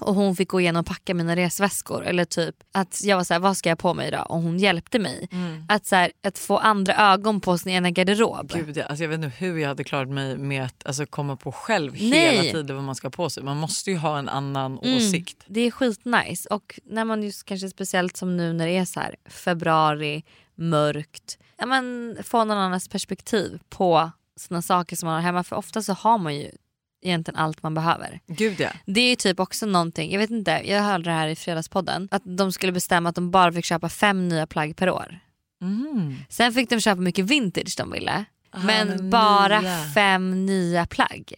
och 0.00 0.14
hon 0.14 0.36
fick 0.36 0.48
gå 0.48 0.60
igenom 0.60 0.80
och 0.80 0.86
packa 0.86 1.14
mina 1.14 1.36
resväskor 1.36 2.04
eller 2.04 2.24
typ 2.24 2.54
att 2.72 3.00
jag 3.04 3.16
var 3.16 3.24
så 3.24 3.34
här, 3.34 3.40
vad 3.40 3.56
ska 3.56 3.68
jag 3.68 3.78
på 3.78 3.94
mig 3.94 4.08
idag 4.08 4.30
och 4.30 4.42
hon 4.42 4.58
hjälpte 4.58 4.98
mig. 4.98 5.28
Att, 5.68 5.86
så 5.86 5.96
här, 5.96 6.12
att 6.22 6.38
få 6.38 6.58
andra 6.58 6.94
ögon 7.12 7.40
på 7.40 7.58
sin 7.58 7.72
ena 7.72 7.90
garderob. 7.90 8.52
Gud, 8.54 8.76
jag, 8.76 8.86
alltså 8.86 9.04
jag 9.04 9.08
vet 9.08 9.16
inte 9.24 9.36
hur 9.36 9.58
jag 9.58 9.68
hade 9.68 9.84
klarat 9.84 10.08
mig 10.08 10.36
med 10.38 10.64
att 10.64 10.86
alltså, 10.86 11.06
komma 11.06 11.36
på 11.36 11.52
själv 11.52 11.92
Nej. 11.92 12.36
hela 12.36 12.42
tiden 12.42 12.76
vad 12.76 12.84
man 12.84 12.94
ska 12.94 13.06
ha 13.06 13.10
på 13.10 13.30
sig. 13.30 13.42
Man 13.42 13.56
måste 13.56 13.90
ju 13.90 13.96
ha 13.96 14.18
en 14.18 14.28
annan 14.28 14.78
Mm. 14.78 14.96
åsikt. 14.96 15.44
Det 15.46 15.60
är 15.60 15.70
skitnice 15.70 16.48
och 16.50 16.80
när 16.84 17.04
man 17.04 17.22
just 17.22 17.44
kanske 17.44 17.68
speciellt 17.68 18.16
som 18.16 18.36
nu 18.36 18.52
när 18.52 18.66
det 18.66 18.76
är 18.76 18.84
så 18.84 19.00
här 19.00 19.16
februari, 19.28 20.24
mörkt. 20.54 21.38
Ja, 21.58 21.66
men 21.66 22.16
få 22.22 22.44
någon 22.44 22.58
annans 22.58 22.88
perspektiv 22.88 23.58
på 23.68 24.10
såna 24.36 24.62
saker 24.62 24.96
som 24.96 25.06
man 25.06 25.14
har 25.14 25.22
hemma 25.22 25.44
för 25.44 25.56
ofta 25.56 25.82
så 25.82 25.92
har 25.92 26.18
man 26.18 26.36
ju 26.36 26.50
egentligen 27.02 27.40
allt 27.40 27.62
man 27.62 27.74
behöver. 27.74 28.20
Gud 28.26 28.60
ja. 28.60 28.70
Det 28.84 29.00
är 29.00 29.08
ju 29.08 29.16
typ 29.16 29.40
också 29.40 29.66
någonting, 29.66 30.12
jag 30.12 30.18
vet 30.18 30.30
inte, 30.30 30.62
jag 30.64 30.82
hörde 30.82 31.04
det 31.04 31.10
här 31.10 31.28
i 31.28 31.36
fredagspodden, 31.36 32.08
att 32.10 32.22
de 32.24 32.52
skulle 32.52 32.72
bestämma 32.72 33.08
att 33.08 33.14
de 33.14 33.30
bara 33.30 33.52
fick 33.52 33.64
köpa 33.64 33.88
fem 33.88 34.28
nya 34.28 34.46
plagg 34.46 34.76
per 34.76 34.90
år. 34.90 35.18
Mm. 35.62 36.14
Sen 36.28 36.52
fick 36.52 36.70
de 36.70 36.80
köpa 36.80 37.00
mycket 37.00 37.24
vintage 37.24 37.74
de 37.76 37.90
ville. 37.90 38.24
men 38.64 38.88
men 38.88 39.10
bara 39.10 39.60
nya. 39.60 39.84
fem 39.94 40.46
nya 40.46 40.86
plagg. 40.86 41.34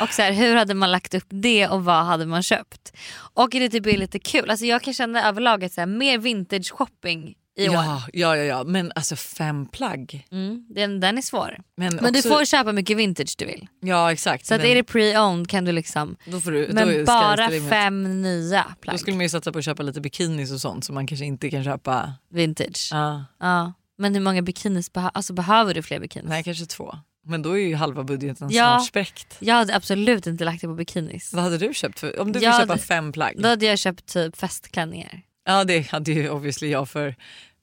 Och 0.00 0.08
så 0.08 0.22
här, 0.22 0.32
hur 0.32 0.56
hade 0.56 0.74
man 0.74 0.90
lagt 0.92 1.14
upp 1.14 1.26
det 1.28 1.68
och 1.68 1.84
vad 1.84 2.04
hade 2.04 2.26
man 2.26 2.42
köpt? 2.42 2.92
Och 3.16 3.50
det 3.50 3.68
typ 3.68 3.86
är 3.86 3.96
lite 3.96 4.18
kul, 4.18 4.50
alltså 4.50 4.66
jag 4.66 4.82
kan 4.82 4.94
känna 4.94 5.28
överlag 5.28 5.64
att 5.64 5.72
så 5.72 5.80
här, 5.80 5.86
mer 5.86 6.18
vintage 6.18 6.72
shopping 6.72 7.34
i 7.56 7.68
år. 7.68 7.74
Ja, 7.74 8.02
ja, 8.12 8.36
ja, 8.36 8.42
ja, 8.44 8.64
men 8.64 8.92
alltså 8.94 9.16
fem 9.16 9.66
plagg. 9.66 10.26
Mm, 10.30 10.66
den, 10.70 11.00
den 11.00 11.18
är 11.18 11.22
svår. 11.22 11.60
Men, 11.76 11.96
Men 11.96 12.12
du 12.12 12.18
också- 12.18 12.28
får 12.28 12.44
köpa 12.44 12.72
mycket 12.72 12.96
vintage 12.96 13.34
du 13.38 13.44
vill. 13.44 13.66
Ja 13.80 14.12
exakt. 14.12 14.46
Så 14.46 14.54
att 14.54 14.60
men 14.60 14.70
är 14.70 14.74
det 14.74 14.82
pre-owned 14.82 15.46
kan 15.46 15.64
du 15.64 15.72
liksom, 15.72 16.16
då 16.26 16.38
du, 16.38 16.66
då 16.66 16.74
men 16.74 17.04
bara 17.04 17.50
fem 17.70 18.22
nya 18.22 18.62
Då 18.68 18.74
plagg. 18.80 19.00
skulle 19.00 19.16
man 19.16 19.22
ju 19.24 19.28
satsa 19.28 19.52
på 19.52 19.58
att 19.58 19.64
köpa 19.64 19.82
lite 19.82 20.00
bikinis 20.00 20.52
och 20.52 20.60
sånt 20.60 20.84
som 20.84 20.94
man 20.94 21.06
kanske 21.06 21.24
inte 21.26 21.50
kan 21.50 21.64
köpa. 21.64 22.12
Vintage. 22.30 22.88
Ja. 22.92 23.24
Ja. 23.40 23.72
Men 23.98 24.14
hur 24.14 24.20
många 24.22 24.42
bikinis 24.42 24.90
beha- 24.92 25.10
alltså, 25.14 25.32
behöver 25.32 25.74
du 25.74 25.82
fler 25.82 26.00
bikinis? 26.00 26.28
Nej 26.28 26.44
kanske 26.44 26.66
två. 26.66 26.94
Men 27.26 27.42
då 27.42 27.58
är 27.58 27.62
ju 27.62 27.74
halva 27.74 28.04
budgeten 28.04 28.48
Ja. 28.50 28.64
snart 28.64 28.86
spräckt. 28.88 29.36
Jag 29.38 29.54
hade 29.54 29.76
absolut 29.76 30.26
inte 30.26 30.44
lagt 30.44 30.60
det 30.60 30.66
på 30.66 30.74
bikinis. 30.74 31.32
Vad 31.32 31.42
hade 31.44 31.58
du 31.58 31.74
köpt 31.74 32.00
för? 32.00 32.20
Om 32.20 32.32
du 32.32 32.40
Jag 32.40 32.54
fick 32.54 32.60
köpa 32.62 32.72
hade- 32.72 32.82
fem 32.82 33.12
plagg? 33.12 33.34
Då 33.38 33.48
hade 33.48 33.66
jag 33.66 33.78
köpt 33.78 34.06
typ 34.06 34.36
festklänningar. 34.36 35.22
Ja 35.44 35.64
det 35.64 35.80
hade 35.90 36.12
ju 36.12 36.30
obviously 36.30 36.68
jag 36.68 36.88
för 36.88 37.14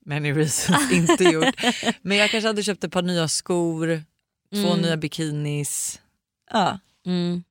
many 0.05 0.33
reasons 0.33 0.91
inte 0.91 1.23
gjort. 1.23 1.55
Men 2.01 2.17
jag 2.17 2.31
kanske 2.31 2.47
hade 2.47 2.63
köpt 2.63 2.83
ett 2.83 2.91
par 2.91 3.01
nya 3.01 3.27
skor, 3.27 4.03
två 4.53 4.67
Mm. 4.71 4.81
nya 4.81 4.97
bikinis. 4.97 6.01
Ja. 6.51 6.79
Mm. 7.05 7.43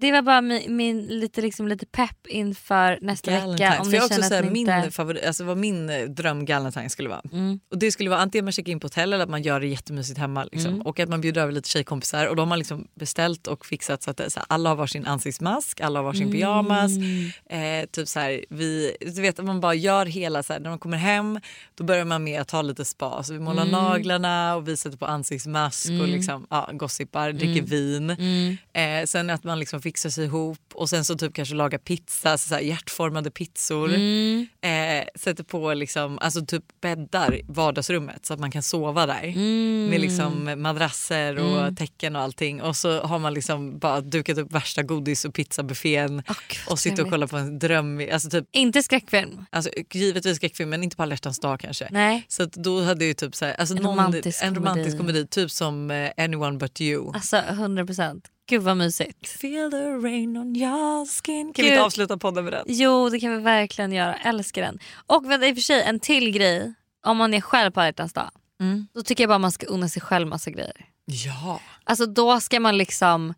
Det 0.00 0.12
var 0.12 0.22
bara 0.22 0.40
min, 0.40 0.76
min 0.76 1.06
lite, 1.06 1.40
liksom, 1.40 1.68
lite 1.68 1.86
pepp 1.86 2.26
inför 2.28 2.98
nästa 3.00 3.30
vecka. 3.30 3.80
Om 3.80 3.90
jag 3.92 4.04
också 4.04 4.20
att 4.20 4.28
säga, 4.28 4.42
min, 4.42 4.56
inte... 4.56 4.90
favorit, 4.90 5.24
alltså 5.26 5.44
vad 5.44 5.56
min 5.56 5.90
eh, 5.90 6.02
dröm 6.02 6.44
Galentine 6.44 6.90
skulle 6.90 7.08
vara. 7.08 7.22
Mm. 7.32 7.60
Och 7.70 7.78
det 7.78 7.92
skulle 7.92 8.10
vara 8.10 8.20
antingen 8.20 8.44
man 8.44 8.52
checkar 8.52 8.72
in 8.72 8.80
på 8.80 8.84
hotell 8.84 9.12
eller 9.12 9.24
att 9.24 9.30
man 9.30 9.42
gör 9.42 9.60
det 9.60 9.66
jättemysigt 9.66 10.18
hemma. 10.18 10.44
Liksom. 10.44 10.74
Mm. 10.74 10.86
Och 10.86 11.00
att 11.00 11.08
man 11.08 11.20
bjuder 11.20 11.42
över 11.42 11.52
lite 11.52 11.68
tjejkompisar 11.68 12.26
och 12.26 12.36
de 12.36 12.50
har 12.50 12.58
liksom 12.58 12.88
beställt 12.94 13.46
och 13.46 13.66
fixat 13.66 14.02
så 14.02 14.10
att 14.10 14.32
så 14.32 14.40
här, 14.40 14.46
alla 14.48 14.68
har 14.68 14.76
varsin 14.76 15.06
ansiktsmask, 15.06 15.80
alla 15.80 15.98
har 15.98 16.04
varsin 16.04 16.32
pyjamas. 16.32 16.92
Mm. 16.96 17.82
Eh, 17.82 17.86
typ 17.86 18.08
så 18.08 18.20
här, 18.20 18.44
vi, 18.48 18.96
du 19.00 19.22
vet 19.22 19.38
att 19.38 19.44
man 19.44 19.60
bara 19.60 19.74
gör 19.74 20.06
hela 20.06 20.42
så 20.42 20.52
här, 20.52 20.60
när 20.60 20.70
man 20.70 20.78
kommer 20.78 20.96
hem 20.96 21.40
då 21.74 21.84
börjar 21.84 22.04
man 22.04 22.24
med 22.24 22.40
att 22.40 22.48
ta 22.48 22.62
lite 22.62 22.84
spa. 22.84 23.22
Så 23.22 23.32
vi 23.32 23.38
målar 23.38 23.62
Mm. 23.62 23.72
naglarna 23.72 24.56
och 24.56 24.68
vi 24.68 24.76
sätter 24.76 24.96
på 24.96 25.06
ansiktsmask 25.06 25.90
och 25.90 26.08
liksom, 26.08 26.46
ja, 26.50 26.70
gossipar, 26.72 27.32
dricker 27.32 27.62
vin. 27.62 28.10
Mm. 28.10 28.56
Eh, 28.72 29.06
sen 29.06 29.30
att 29.30 29.44
man 29.44 29.58
liksom 29.58 29.82
fixa 29.88 30.10
sig 30.10 30.24
ihop 30.24 30.58
och 30.74 30.88
sen 30.88 31.04
så 31.04 31.14
typ 31.14 31.34
kanske 31.34 31.54
laga 31.54 31.78
pizza, 31.78 32.38
så 32.38 32.54
här 32.54 32.62
hjärtformade 32.62 33.30
pizzor. 33.30 33.94
Mm. 33.94 34.46
Eh, 34.60 35.04
sätter 35.14 35.44
på 35.44 35.74
liksom, 35.74 36.18
alltså 36.18 36.46
typ 36.46 36.64
bäddar 36.80 37.40
vardagsrummet 37.48 38.26
så 38.26 38.34
att 38.34 38.40
man 38.40 38.50
kan 38.50 38.62
sova 38.62 39.06
där. 39.06 39.24
Mm. 39.24 39.86
Med 39.90 40.00
liksom 40.00 40.54
madrasser 40.62 41.38
och 41.38 41.76
täcken 41.76 42.16
och 42.16 42.22
allting. 42.22 42.62
Och 42.62 42.76
så 42.76 43.00
har 43.00 43.18
man 43.18 43.34
liksom 43.34 43.78
bara 43.78 44.00
dukat 44.00 44.38
upp 44.38 44.52
värsta 44.52 44.82
godis 44.82 45.24
och 45.24 45.34
pizzabuffén. 45.34 46.22
Vad 46.26 46.72
och 46.72 46.78
sitter 46.78 47.04
och 47.04 47.10
kollar 47.10 47.26
på 47.26 47.36
en 47.36 47.58
dröm. 47.58 48.08
Alltså 48.12 48.30
typ, 48.30 48.44
Inte 48.52 48.82
skräckfilm. 48.82 49.44
alltså, 49.50 49.70
givetvis 49.92 50.36
skräckfilm 50.36 50.70
men 50.70 50.82
inte 50.82 50.96
på 50.96 51.02
alla 51.02 51.16
dag 51.42 51.60
kanske. 51.60 51.88
Nej. 51.90 52.24
Så 52.28 52.44
då 52.44 52.82
hade 52.82 53.04
ju 53.04 53.14
typ 53.14 53.34
så 53.34 53.44
här, 53.44 53.54
alltså 53.54 53.76
En 53.76 53.82
någon, 53.82 53.92
romantisk 53.92 54.42
en 54.42 54.54
romantisk 54.54 54.96
komedi. 54.96 55.12
komedi. 55.12 55.26
Typ 55.26 55.50
som 55.50 55.90
eh, 55.90 56.10
Anyone 56.16 56.58
but 56.58 56.80
you. 56.80 57.12
Alltså 57.14 57.36
100 57.36 57.86
procent. 57.86 58.30
Gud 58.48 58.62
vad 58.62 58.76
mysigt. 58.76 59.28
Feel 59.28 59.70
the 59.70 59.76
rain 59.76 60.36
on 60.36 60.56
your 60.56 61.06
skin. 61.06 61.52
Kan 61.52 61.52
Gud. 61.52 61.64
vi 61.64 61.70
inte 61.70 61.84
avsluta 61.84 62.16
podden 62.16 62.44
med 62.44 62.52
den? 62.52 62.64
Jo 62.68 63.08
det 63.08 63.20
kan 63.20 63.36
vi 63.36 63.42
verkligen 63.42 63.92
göra. 63.92 64.14
Älskar 64.14 64.62
den. 64.62 64.78
Och 65.06 65.30
vänta, 65.30 65.46
i 65.46 65.52
och 65.52 65.56
för 65.56 65.62
sig 65.62 65.82
en 65.82 66.00
till 66.00 66.30
grej. 66.30 66.74
Om 67.06 67.16
man 67.16 67.34
är 67.34 67.40
själv 67.40 67.70
på 67.70 67.80
alla 67.80 67.92
dag. 67.92 68.30
Mm. 68.60 68.86
Då 68.94 69.02
tycker 69.02 69.24
jag 69.24 69.28
bara 69.28 69.38
man 69.38 69.52
ska 69.52 69.66
unna 69.66 69.88
sig 69.88 70.02
själv 70.02 70.28
massa 70.28 70.50
grejer. 70.50 70.86
Ja. 71.04 71.60
Alltså 71.84 72.06
då 72.06 72.40
ska 72.40 72.60
man 72.60 72.78
liksom 72.78 73.34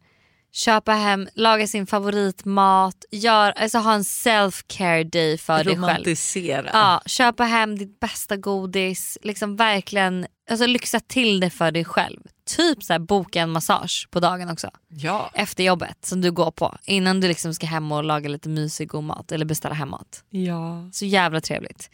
köpa 0.52 0.92
hem, 0.92 1.28
laga 1.34 1.66
sin 1.66 1.86
favoritmat, 1.86 3.04
gör, 3.10 3.50
alltså 3.50 3.78
ha 3.78 3.94
en 3.94 4.02
self-care 4.02 5.04
day 5.04 5.38
för 5.38 5.56
dig 5.56 5.64
själv. 5.64 5.76
Romantisera. 5.76 6.70
Ja, 6.72 7.02
köpa 7.06 7.44
hem 7.44 7.78
ditt 7.78 8.00
bästa 8.00 8.36
godis, 8.36 9.18
liksom 9.22 9.56
verkligen 9.56 10.26
alltså 10.50 10.66
lyxa 10.66 11.00
till 11.00 11.40
det 11.40 11.50
för 11.50 11.70
dig 11.70 11.84
själv. 11.84 12.20
Typ 12.56 12.82
så 12.84 12.92
här, 12.92 13.00
boka 13.00 13.40
en 13.40 13.50
massage 13.50 14.08
på 14.10 14.20
dagen 14.20 14.50
också. 14.50 14.70
Ja. 14.88 15.30
Efter 15.34 15.64
jobbet 15.64 15.96
som 16.06 16.20
du 16.20 16.32
går 16.32 16.50
på. 16.50 16.76
Innan 16.84 17.20
du 17.20 17.28
liksom 17.28 17.54
ska 17.54 17.66
hem 17.66 17.92
och 17.92 18.04
laga 18.04 18.28
lite 18.28 18.48
mysig 18.48 18.88
god 18.88 19.04
mat 19.04 19.32
eller 19.32 19.44
beställa 19.44 19.74
hem 19.74 19.90
mat. 19.90 20.24
ja. 20.30 20.88
Så 20.92 21.04
jävla 21.04 21.40
trevligt. 21.40 21.90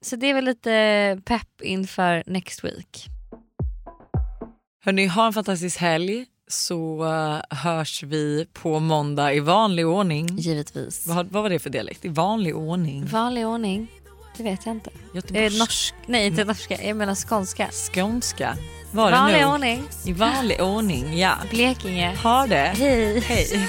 Så 0.00 0.16
det 0.16 0.26
är 0.30 0.34
väl 0.34 0.44
lite 0.44 1.20
pepp 1.24 1.62
inför 1.62 2.22
next 2.26 2.64
week. 2.64 3.06
Hörni, 4.84 5.06
ha 5.06 5.26
en 5.26 5.32
fantastisk 5.32 5.78
helg 5.78 6.26
så 6.48 7.04
eh, 7.04 7.56
hörs 7.56 8.02
vi 8.02 8.46
på 8.52 8.80
måndag 8.80 9.34
i 9.34 9.40
vanlig 9.40 9.86
ordning. 9.86 10.26
Givetvis. 10.38 11.06
Vad, 11.06 11.26
vad 11.26 11.42
var 11.42 11.50
det 11.50 11.58
för 11.58 11.70
dialekt? 11.70 12.04
I 12.04 12.08
vanlig 12.08 12.56
ordning? 12.56 13.06
Vanlig 13.06 13.46
ordning. 13.46 13.88
Det 14.36 14.42
vet 14.42 14.66
jag 14.66 14.74
inte. 14.74 14.90
Göteborgs... 15.12 15.54
Eh, 15.54 15.58
norsk, 15.58 15.94
nej 16.06 16.26
inte 16.26 16.44
norska, 16.44 16.82
jag 16.82 16.96
menar 16.96 17.14
skånska. 17.14 17.68
Skånska. 17.94 18.56
Var 18.90 19.10
det 19.10 19.16
Vanlig 19.16 19.40
nu? 19.40 19.46
ordning. 19.46 19.88
I 20.04 20.12
vanlig 20.12 20.62
ordning, 20.62 21.18
ja. 21.18 21.34
Blekinge. 21.50 22.16
Ha 22.22 22.46
det. 22.46 22.72
Hej. 22.76 23.20
Hej. 23.20 23.68